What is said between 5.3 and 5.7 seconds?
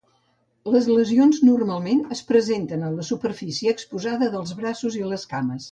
cames.